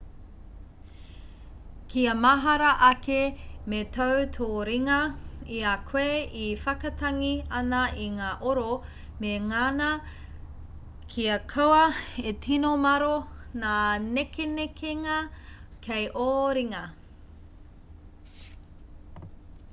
kia 1.89 2.13
mahara 2.23 2.71
ake 2.91 3.17
me 3.73 3.79
tau 3.97 4.15
tō 4.37 4.47
ringa 4.69 4.95
i 5.57 5.59
a 5.71 5.73
koe 5.91 6.05
e 6.43 6.45
whakatangi 6.63 7.29
ana 7.59 7.81
i 8.05 8.07
ngā 8.15 8.29
oro 8.53 8.71
me 9.25 9.33
ngana 9.51 9.89
kia 11.13 11.37
kaua 11.53 11.83
e 12.31 12.33
tino 12.47 12.71
māro 12.87 13.11
ngā 13.65 13.75
nekenekenga 14.07 15.19
kei 15.89 16.09
ō 16.25 16.29
ringa 16.61 16.81